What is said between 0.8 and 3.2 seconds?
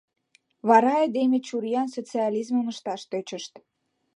айдеме чуриян социализмым ышташ